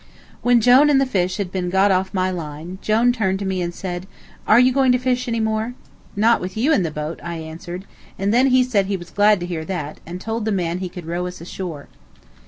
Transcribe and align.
When 0.41 0.61
Jone 0.61 0.89
and 0.89 0.99
the 0.99 1.05
fish 1.05 1.37
had 1.37 1.51
been 1.51 1.69
got 1.69 1.91
off 1.91 2.11
my 2.11 2.31
line, 2.31 2.79
Jone 2.81 3.13
turned 3.13 3.37
to 3.37 3.45
me 3.45 3.61
and 3.61 3.71
said, 3.71 4.07
"Are 4.47 4.59
you 4.59 4.71
going 4.73 4.91
to 4.93 4.97
fish 4.97 5.27
any 5.27 5.39
more?" 5.39 5.75
"Not 6.15 6.41
with 6.41 6.57
you 6.57 6.73
in 6.73 6.81
the 6.81 6.89
boat," 6.89 7.19
I 7.21 7.35
answered; 7.35 7.85
and 8.17 8.33
then 8.33 8.47
he 8.47 8.63
said 8.63 8.87
he 8.87 8.97
was 8.97 9.11
glad 9.11 9.39
to 9.41 9.45
hear 9.45 9.63
that, 9.65 9.99
and 10.03 10.19
told 10.19 10.45
the 10.45 10.51
man 10.51 10.79
he 10.79 10.89
could 10.89 11.05
row 11.05 11.27
us 11.27 11.39
ashore. 11.39 11.87